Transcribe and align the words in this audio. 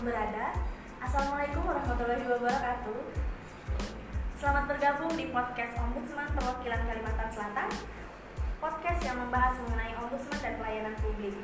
di 0.00 0.08
mana 0.08 0.16
pun 0.16 0.16
berada. 0.16 0.46
Assalamualaikum 1.04 1.60
warahmatullahi 1.68 2.24
wabarakatuh. 2.24 3.00
Selamat 4.40 4.64
bergabung 4.72 5.12
di 5.12 5.28
podcast 5.28 5.76
Ombudsman 5.76 6.24
Perwakilan 6.32 6.88
Kalimantan 6.88 7.28
Selatan. 7.28 7.68
Podcast 8.64 9.00
yang 9.04 9.20
membahas 9.20 9.60
mengenai 9.60 9.92
Ombudsman 10.00 10.40
dan 10.40 10.56
pelayanan 10.56 10.96
publik. 11.04 11.36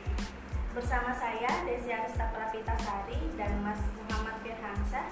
Bersama 0.73 1.13
saya 1.13 1.69
Desi 1.69 1.93
Arista 1.93 2.33
Prapita 2.33 2.73
Sari 2.81 3.29
dan 3.37 3.61
Mas 3.61 3.81
Muhammad 3.93 4.41
Firhansa, 4.41 5.05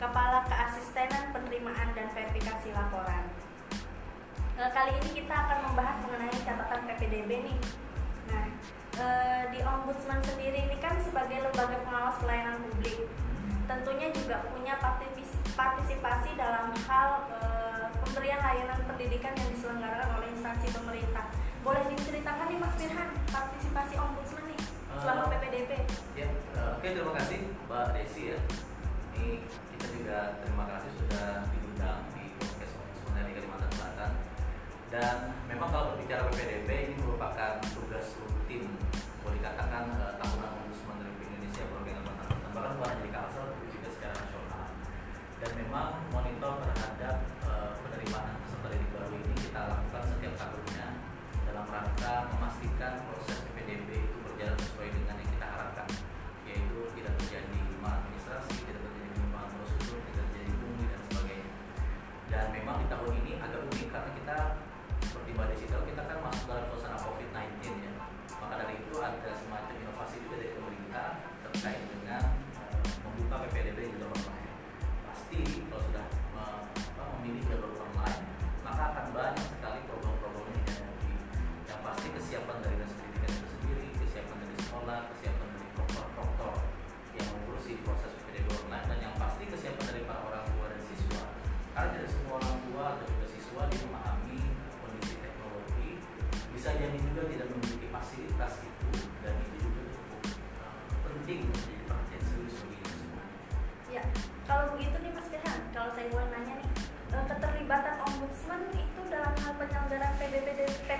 Kepala 0.00 0.48
Keasistenan 0.48 1.36
Penerimaan 1.36 1.92
dan 1.92 2.08
Verifikasi 2.16 2.72
Laporan. 2.72 3.28
Eh, 4.56 4.70
kali 4.72 4.96
ini 5.04 5.20
kita 5.20 5.36
akan 5.36 5.68
membahas 5.68 6.00
mengenai 6.00 6.36
catatan 6.48 6.80
PPDB 6.88 7.44
nih. 7.44 7.58
Nah, 8.32 8.48
Eh, 8.96 9.44
di 9.52 9.60
ombudsman 9.60 10.24
sendiri 10.24 10.72
ini 10.72 10.76
kan 10.80 10.96
sebagai 11.04 11.44
lembaga 11.44 11.84
pengawas 11.84 12.16
pelayanan 12.16 12.64
publik. 12.64 13.04
Tentunya 13.68 14.08
juga 14.08 14.40
punya 14.48 14.80
partisipasi 15.52 16.30
dalam 16.38 16.72
hal 16.86 17.10
e, 17.28 17.38
pemberian 17.98 18.38
layanan 18.38 18.78
pendidikan 18.86 19.34
yang 19.36 19.48
diselenggarakan 19.52 20.16
oleh 20.16 20.32
instansi 20.32 20.70
pemerintah. 20.72 21.28
Boleh 21.60 21.82
diceritakan 21.92 22.46
nih 22.46 22.58
Mas 22.62 22.74
Firhan 22.78 23.10
partisipasi 23.28 23.94
ombudsman 24.00 24.48
nih 24.48 24.60
eh, 24.64 24.98
selama 25.02 25.22
uh, 25.26 25.30
PPDP 25.34 25.70
ya 26.14 26.30
uh, 26.56 26.78
oke 26.78 26.80
okay, 26.80 26.94
terima 26.94 27.12
kasih 27.18 27.38
Mbak 27.66 27.86
Desi 27.98 28.22
ya. 28.32 28.38
Ini 29.18 29.28
kita 29.76 29.86
juga 29.92 30.18
terima 30.40 30.64
kasih 30.72 30.90
sudah 30.94 31.28
dan 34.96 35.36
memang 35.44 35.68
kalau 35.68 35.92
berbicara 35.92 36.24
PPDB 36.32 36.68
ini 36.88 36.94
merupakan 37.04 37.60
tugas 37.76 38.16
rutin 38.16 38.64
boleh 39.20 39.36
dikatakan 39.44 39.92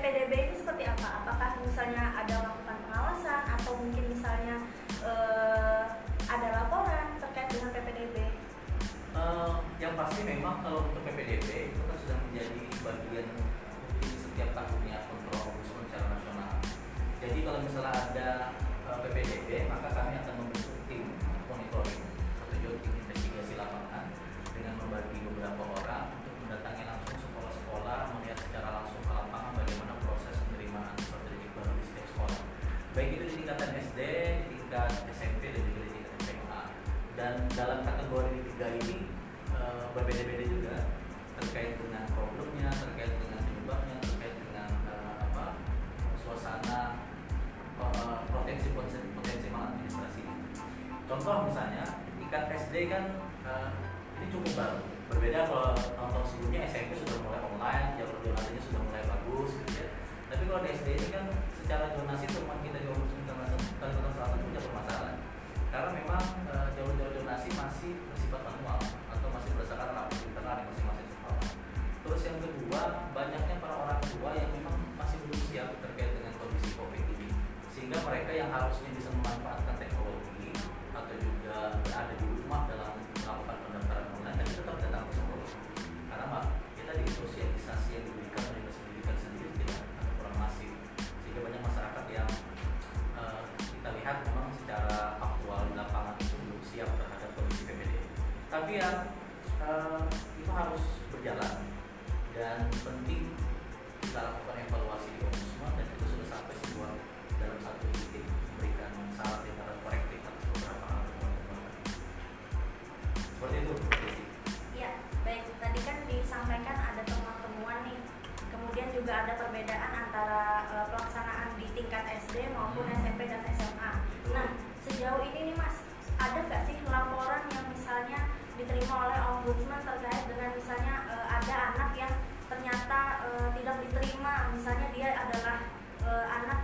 PDB 0.07 0.33
itu 0.39 0.63
seperti 0.63 0.87
apa? 0.87 1.19
Apakah 1.19 1.59
misalnya 1.67 2.15
ada 2.15 2.35
melakukan 2.39 2.79
pengawasan 2.87 3.43
atau 3.59 3.75
mungkin 3.75 4.07
misalnya 4.07 4.63
uh, 5.03 5.83
ada 6.31 6.49
laporan 6.63 7.19
terkait 7.19 7.51
dengan 7.51 7.75
PPDB? 7.75 8.17
Uh, 8.23 9.19
eh, 9.19 9.53
yang 9.83 9.99
pasti 9.99 10.23
memang 10.23 10.63
kalau 10.63 10.87
untuk 10.87 11.03
PPDB 11.03 11.75
itu 11.75 11.81
kan 11.91 11.97
sudah 11.99 12.17
menjadi 12.23 12.63
bagian 12.87 13.27
setiap 13.99 14.51
tahunnya 14.55 14.99
kontrol 15.11 15.59
khusus 15.59 15.75
secara 15.91 16.07
nasional. 16.15 16.55
Jadi 17.19 17.39
kalau 17.43 17.59
misalnya 17.67 17.91
ada 17.91 18.26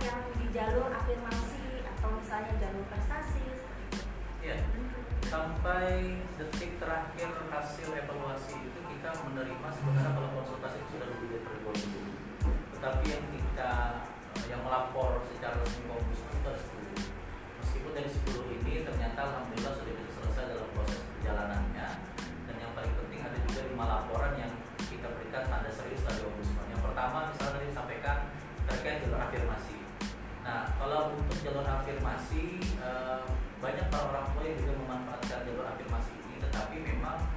yang 0.03 0.19
di 0.35 0.45
jalur 0.51 0.91
afirmasi 0.91 1.87
atau 1.87 2.09
misalnya 2.19 2.53
jalur 2.59 2.83
prestasi 2.91 3.43
ya 4.43 4.59
sampai 5.31 6.19
detik 6.35 6.75
terakhir 6.77 7.31
hasil 7.47 7.89
evaluasi 7.95 8.59
itu 8.59 8.79
kita 8.91 9.09
menerima 9.23 9.67
sebenarnya 9.71 10.11
kalau 10.11 10.29
konsultasi 10.35 10.83
itu 10.83 10.99
sudah 10.99 11.07
lebih 11.07 11.27
dari 11.39 11.57
dua 11.63 11.73
minggu. 11.73 12.01
Tetapi 12.75 13.03
yang 13.07 13.25
kita 13.31 13.71
eh, 14.35 14.45
yang 14.51 14.61
melapor 14.67 15.23
secara 15.31 15.55
resmi 15.63 15.87
komus 15.87 16.19
itu 16.19 16.35
ada 16.43 16.59
10 16.59 17.63
meskipun 17.63 17.91
dari 17.95 18.09
10 18.11 18.55
ini 18.59 18.73
ternyata 18.83 19.19
alhamdulillah 19.23 19.73
sudah 19.79 19.93
bisa 19.95 20.11
selesai 20.19 20.43
dalam 20.51 20.69
proses 20.75 20.99
perjalanan. 20.99 21.62
jalur 31.41 31.65
afirmasi 31.65 32.61
eh, 32.77 33.21
banyak 33.57 33.85
para 33.89 34.03
orang 34.13 34.25
tua 34.35 34.43
yang 34.45 34.57
juga 34.61 34.73
memanfaatkan 34.77 35.39
jalur 35.49 35.65
afirmasi 35.65 36.11
ini 36.29 36.35
tetapi 36.37 36.75
memang 36.85 37.32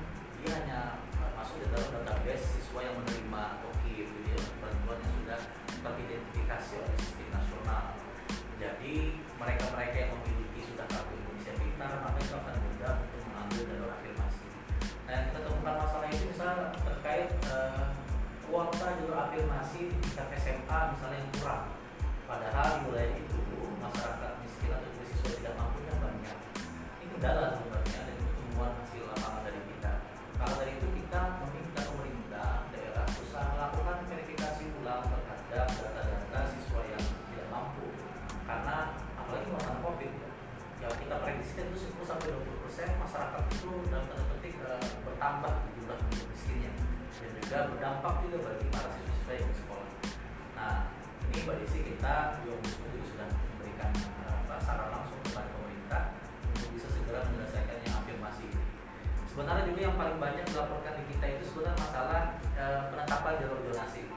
kendala 27.16 27.56
sebenarnya 27.56 28.00
dan 28.04 28.12
itu 28.12 28.28
temuan 28.28 28.72
hasil 28.76 29.02
lapangan 29.08 29.42
dari 29.48 29.60
kita. 29.72 29.92
Maka 30.36 30.52
dari 30.60 30.72
itu 30.76 30.88
kita 31.00 31.20
meminta 31.40 31.80
pemerintah 31.88 32.48
daerah 32.68 33.06
usaha 33.08 33.46
melakukan 33.56 34.04
verifikasi 34.04 34.64
ulang 34.84 35.00
terhadap 35.08 35.68
data-data 35.80 36.40
siswa 36.52 36.80
yang 36.84 37.04
tidak 37.32 37.48
mampu. 37.48 37.88
Karena 38.44 39.00
apalagi 39.16 39.48
masa 39.48 39.80
covid 39.80 40.12
ya 40.12 40.28
yang 40.84 40.92
kita 41.00 41.16
prediksikan 41.24 41.64
itu 41.72 41.78
10 41.88 42.04
sampai 42.04 42.28
20 42.36 42.62
persen 42.68 42.88
masyarakat 43.00 43.42
itu 43.48 43.70
dalam 43.88 44.04
tanda 44.12 44.24
petik 44.36 44.54
eh, 44.60 44.86
bertambah 45.08 45.54
jumlah 45.72 45.96
penduduk 45.96 46.28
miskinnya. 46.36 46.72
Dan 47.16 47.32
juga 47.40 47.58
berdampak 47.72 48.14
juga 48.28 48.38
bagi 48.44 48.66
para 48.68 48.92
siswa 48.92 49.32
yang 49.32 49.52
sekolah. 49.56 49.88
Nah 50.52 50.92
ini 51.32 51.48
mbak 51.48 51.64
Desi 51.64 51.80
kita 51.80 52.44
di 52.44 52.52
Ombudsman 52.52 52.92
Sebenarnya 59.36 59.68
juga 59.68 59.80
yang 59.84 59.96
paling 60.00 60.16
banyak 60.16 60.48
dilaporkan 60.48 60.96
di 60.96 61.04
kita 61.12 61.26
itu 61.28 61.44
sebenarnya 61.52 61.76
masalah 61.76 62.40
uh, 62.56 62.88
penetapan 62.88 63.36
jalur 63.36 63.60
donasi. 63.68 64.08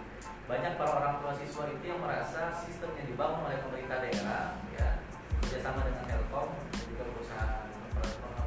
Banyak 0.48 0.80
para 0.80 0.92
orang 0.96 1.20
tua 1.20 1.36
siswa 1.36 1.68
itu 1.68 1.84
yang 1.92 2.00
merasa 2.00 2.56
sistem 2.56 2.96
yang 2.96 3.04
dibangun 3.04 3.44
oleh 3.44 3.60
pemerintah 3.60 4.00
daerah 4.00 4.64
ya 4.80 5.04
bekerjasama 5.44 5.84
dengan 5.92 6.08
Telkom 6.08 6.56
dan 6.72 6.84
juga 6.88 7.04
perusahaan 7.12 7.68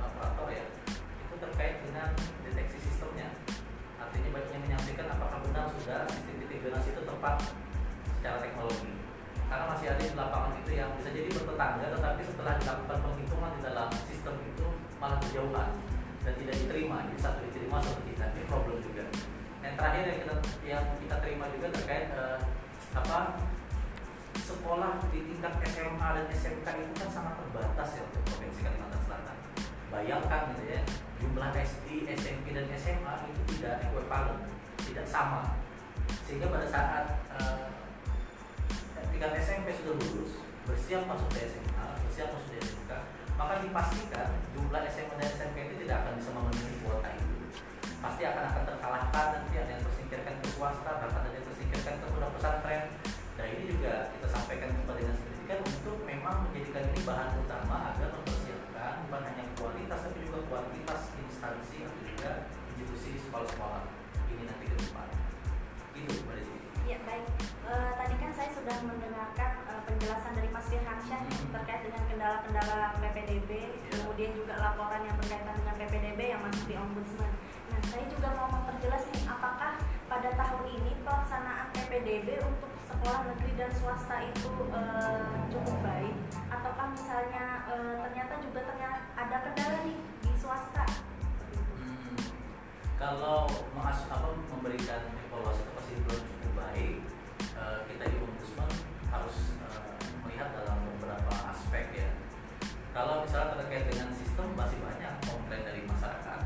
operator 0.01 0.49
ya 0.49 0.65
itu 1.05 1.37
terkait 1.45 1.77
dengan 1.85 2.09
deteksi 2.41 2.79
sistemnya. 2.89 3.29
Artinya 4.01 4.33
banyak 4.33 4.51
yang 4.57 4.65
menyampaikan 4.65 5.13
apakah 5.13 5.45
benar 5.45 5.69
sudah 5.77 6.09
sistem 6.09 6.41
titik 6.41 6.65
donasi 6.65 6.89
itu 6.97 7.05
tepat 7.05 7.53
secara 8.17 8.41
teknologi. 8.41 8.97
Karena 9.45 9.65
masih 9.77 9.87
ada 9.93 10.01
di 10.01 10.17
lapangan 10.17 10.57
itu 10.57 10.73
yang 10.73 10.89
bisa 10.97 11.13
jadi 11.13 11.29
bertetangga 11.37 11.87
tetapi 12.01 12.23
setelah 12.25 12.57
dilakukan 12.57 12.99
penghitungan 13.05 13.51
di 13.53 13.61
dalam 13.61 13.89
sistem 14.09 14.41
itu 14.41 14.67
malah 14.97 15.21
berjauhan 15.21 15.92
dan 16.23 16.35
tidak 16.39 16.55
diterima 16.55 16.97
jadi 17.11 17.19
satu 17.19 17.41
diterima 17.51 17.77
satu 17.83 18.01
tidak 18.07 18.29
ini 18.35 18.45
problem 18.47 18.79
juga. 18.83 19.05
Yang 19.63 19.75
terakhir 19.79 20.03
yang 20.07 20.19
kita 20.23 20.35
yang 20.67 20.85
kita 20.99 21.17
terima 21.23 21.45
juga 21.51 21.67
terkait 21.75 22.07
eh, 22.15 22.39
apa 22.95 23.19
sekolah 24.39 24.93
di 25.11 25.19
tingkat 25.29 25.53
SMA 25.69 26.09
dan 26.19 26.27
SMK 26.31 26.67
itu 26.67 26.93
kan 26.99 27.09
sangat 27.11 27.35
terbatas 27.41 27.89
ya 27.99 28.03
untuk 28.07 28.23
provinsi 28.31 28.61
Kalimantan 28.63 29.01
Selatan. 29.07 29.37
Bayangkan 29.93 30.43
gitu 30.55 30.65
ya 30.71 30.81
jumlah 31.23 31.51
SD, 31.55 32.11
SMP 32.19 32.47
dan 32.51 32.67
SMA 32.75 33.13
itu 33.31 33.41
tidak 33.55 33.87
equivalent, 33.87 34.43
tidak 34.83 35.07
sama. 35.07 35.55
Sehingga 36.27 36.51
pada 36.51 36.67
saat 36.67 37.05
uh, 37.39 37.71
tingkat 39.15 39.39
SMP 39.39 39.71
sudah 39.79 39.95
lulus 39.99 40.43
bersiap 40.67 41.07
masuk 41.07 41.31
ke 41.35 41.47
SMA, 41.47 41.87
bersiap 42.07 42.35
masuk 42.35 42.49
ke 42.55 42.59
SMK 42.63 42.93
maka 43.37 43.61
dipastikan 43.61 44.29
jumlah 44.56 44.82
SMA 44.88 45.14
dan 45.20 45.29
SMK 45.29 45.56
itu 45.69 45.75
tidak 45.84 45.96
akan 46.05 46.12
bisa 46.19 46.31
memenuhi 46.32 46.76
kuota 46.81 47.08
itu. 47.12 47.37
Pasti 48.02 48.23
akan 48.26 48.44
akan 48.50 48.62
terkalahkan 48.67 49.26
nanti 49.38 49.55
ada 49.58 49.70
yang 49.76 49.82
tersingkirkan 49.84 50.34
ke 50.43 50.46
swasta 50.56 50.93
bahkan 50.99 51.23
ada 51.29 51.37
yang 51.37 51.46
tersingkirkan 51.46 51.94
ke 52.00 52.06
pondok 52.11 52.31
pesantren. 52.40 52.82
Nah 53.38 53.46
ini 53.49 53.64
juga 53.76 53.93
kita 54.17 54.26
sampaikan 54.29 54.69
kepada 54.73 54.99
dinas 55.00 55.19
pendidikan 55.20 55.58
untuk 55.64 55.96
memang 56.08 56.37
menjadikan 56.49 56.84
ini 56.93 57.00
bahan 57.05 57.29
utama 57.37 57.76
agar 57.93 58.08
mempersiapkan 58.17 58.93
bukan 59.06 59.20
hanya 59.29 59.44
kualitas 59.61 59.99
tapi 60.08 60.19
juga 60.25 60.40
kualitas 60.49 61.00
instansi 61.20 61.52
PPDB 81.93 82.41
untuk 82.41 82.73
sekolah 82.89 83.29
negeri 83.29 83.53
dan 83.61 83.69
swasta 83.77 84.25
itu 84.25 84.49
e, 84.73 84.81
cukup 85.53 85.77
baik, 85.85 86.17
ataukah 86.49 86.89
misalnya 86.89 87.69
e, 87.69 87.75
ternyata 88.00 88.41
juga 88.41 88.65
ternyata 88.65 89.12
ada 89.12 89.37
kendala 89.44 89.79
nih 89.85 90.00
di 90.25 90.33
swasta? 90.41 90.89
Hmm, 91.77 92.17
kalau 92.97 93.44
apa 94.09 94.29
memberikan 94.56 95.05
evaluasi 95.21 95.69
pasti 95.77 95.93
belum 96.09 96.23
cukup 96.33 96.53
baik 96.65 96.97
Eh, 97.43 97.79
kita 97.85 98.05
di 98.09 98.17
ombudsman 98.25 98.73
harus 99.12 99.37
melihat 100.25 100.49
dalam 100.56 100.89
beberapa 100.97 101.53
aspek 101.53 101.93
ya. 101.93 102.11
Kalau 102.97 103.21
misalnya 103.21 103.61
terkait 103.61 103.93
dengan 103.93 104.09
sistem 104.17 104.56
masih 104.56 104.81
banyak 104.81 105.12
komplain 105.29 105.62
dari 105.69 105.85
masyarakat. 105.85 106.41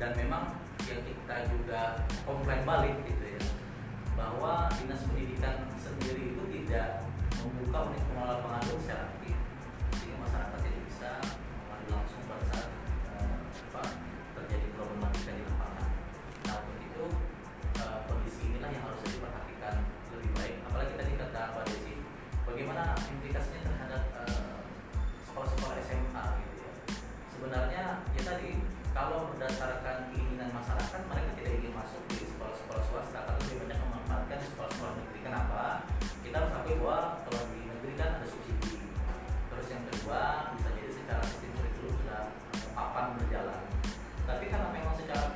Dan 0.00 0.10
memang 0.16 0.56
yang 0.88 1.04
kita 1.04 1.36
juga 1.52 2.08
komplain 2.24 2.64
balik 2.64 2.96
gitu 3.04 3.20
ya 3.22 3.27
bahwa 4.18 4.66
dinas 4.74 5.06
pendidikan 5.06 5.70
sendiri 5.78 6.34
itu 6.34 6.42
tidak 6.50 7.06
membuka 7.38 7.78
unit 7.86 8.02
pengelola 8.10 8.36
pengaduan 8.42 8.78
secara 8.82 9.04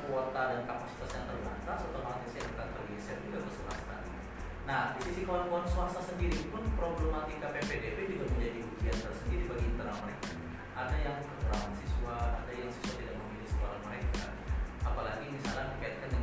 kuota 0.07 0.41
dan 0.51 0.61
kapasitas 0.63 1.09
yang 1.15 1.25
terbatas, 1.27 1.79
otomatis 1.91 2.31
yang 2.35 2.47
akan 2.55 2.67
tergeser 2.75 3.17
juga 3.27 3.39
ke 3.43 3.51
swasta. 3.55 3.95
Nah, 4.63 4.95
di 4.95 4.99
sisi 5.03 5.21
kawan-kawan 5.27 5.67
swasta 5.67 5.99
sendiri 6.07 6.39
pun 6.47 6.63
problematika 6.79 7.51
PPDB 7.51 8.15
juga 8.15 8.25
menjadi 8.31 8.59
ujian 8.63 8.97
tersendiri 9.03 9.43
bagi 9.51 9.65
internal 9.75 9.97
mereka. 10.07 10.29
Ada 10.73 10.95
yang 11.03 11.17
kekurangan 11.19 11.73
siswa, 11.83 12.15
ada 12.39 12.51
yang 12.55 12.71
siswa 12.71 12.93
tidak 12.95 13.15
memilih 13.19 13.47
sekolah 13.51 13.79
mereka. 13.83 14.25
Apalagi 14.87 15.25
misalnya 15.35 15.75
dikaitkan 15.75 16.09
dengan 16.15 16.22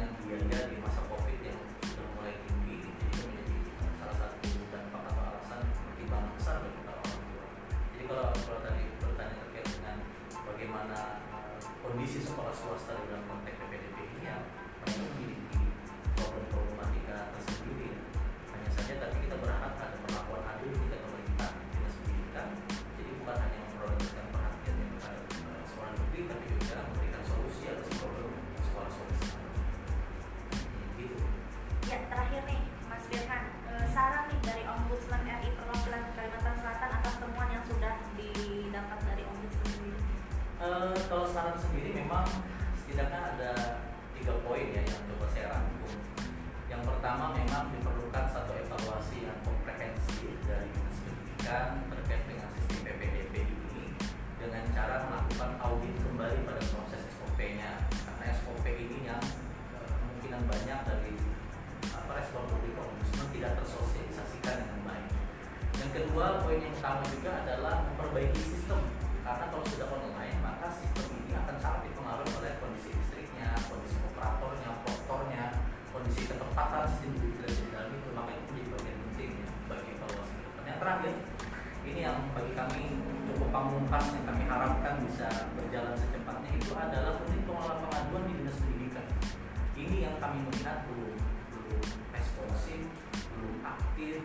aktif, 94.01 94.25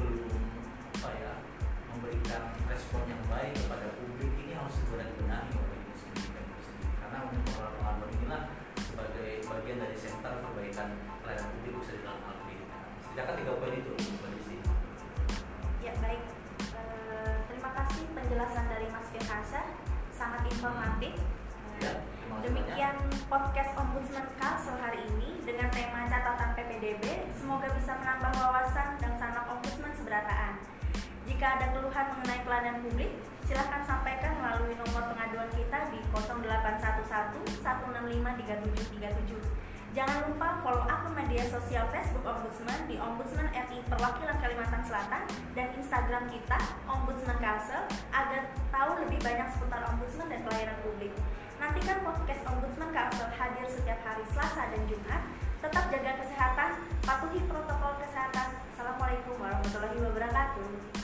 belum 0.00 0.32
apa 0.96 1.10
ya 1.12 1.32
memberikan 1.92 2.56
respon 2.72 3.04
yang 3.04 3.20
baik 3.28 3.52
kepada 3.52 3.92
publik 4.00 4.32
ini 4.32 4.56
harus 4.56 4.72
segera 4.80 5.12
dibenahi 5.12 5.52
oleh 5.60 5.76
pendidikan 5.92 6.40
itu 6.48 6.60
sendiri 6.64 6.96
karena 7.04 7.28
unit 7.28 7.40
pengelola 7.44 7.70
pengaduan 7.76 8.10
inilah 8.16 8.42
sebagai 8.80 9.28
bagian 9.44 9.78
dari 9.84 9.96
center 10.00 10.32
perbaikan 10.40 10.88
pelayanan 11.20 11.52
publik 11.52 11.72
bisa 11.84 11.92
dalam 12.00 12.20
hal 12.24 12.34
pendidikan. 12.40 12.82
Setidaknya 13.04 13.34
tiga 13.44 13.52
poin 13.60 13.74
itu 13.76 13.92
Mbak 13.92 14.30
Desi. 14.40 14.56
Ya 15.84 15.92
baik, 16.00 16.22
Eh, 16.60 17.36
terima 17.44 17.70
kasih 17.76 18.04
penjelasan 18.16 18.64
dari 18.72 18.88
Mas 18.88 19.04
Firhasa, 19.12 19.68
sangat 20.16 20.48
informatif. 20.48 21.12
Ya, 21.76 21.92
Demikian 22.38 22.94
podcast 23.26 23.74
Ombudsman 23.74 24.22
Kalsel 24.38 24.78
hari 24.78 25.02
ini 25.02 25.42
dengan 25.42 25.66
tema 25.74 26.06
catatan 26.06 26.54
PPDB. 26.54 27.26
Semoga 27.34 27.66
bisa 27.74 27.98
menambah 27.98 28.30
wawasan 28.38 29.02
dan 29.02 29.18
sanak 29.18 29.50
Ombudsman 29.50 29.90
seberataan. 29.98 30.62
Jika 31.26 31.58
ada 31.58 31.74
keluhan 31.74 32.06
mengenai 32.14 32.46
pelayanan 32.46 32.86
publik, 32.86 33.18
silahkan 33.50 33.82
sampaikan 33.82 34.38
melalui 34.38 34.78
nomor 34.78 35.10
pengaduan 35.10 35.50
kita 35.58 35.90
di 35.90 35.98
0811 36.14 37.66
165 37.66 38.22
3737. 38.22 39.70
Jangan 39.90 40.30
lupa 40.30 40.62
follow 40.62 40.86
akun 40.86 41.18
media 41.18 41.42
sosial 41.50 41.90
Facebook 41.90 42.22
Ombudsman 42.22 42.86
di 42.86 42.94
Ombudsman 42.94 43.50
RI 43.50 43.82
Perwakilan 43.90 44.38
Kalimantan 44.38 44.86
Selatan 44.86 45.26
dan 45.58 45.74
Instagram 45.74 46.30
kita 46.30 46.62
Ombudsman 46.86 47.42
Kalsel 47.42 47.90
agar 48.14 48.54
tahu 48.70 49.02
lebih 49.02 49.18
banyak 49.18 49.50
seputar 49.50 49.82
Ombudsman 49.90 50.30
dan 50.30 50.46
pelayanan 50.46 50.78
publik. 50.86 51.10
Nantikan 51.60 52.00
podcast 52.00 52.40
Ombudsman 52.48 52.88
Kalsel 52.88 53.28
hadir 53.36 53.68
setiap 53.68 54.00
hari 54.00 54.24
Selasa 54.32 54.72
dan 54.72 54.80
Jumat. 54.88 55.28
Tetap 55.60 55.92
jaga 55.92 56.16
kesehatan, 56.24 56.70
patuhi 57.04 57.44
protokol 57.44 58.00
kesehatan. 58.00 58.64
Assalamualaikum 58.72 59.36
warahmatullahi 59.36 60.00
wabarakatuh. 60.00 60.99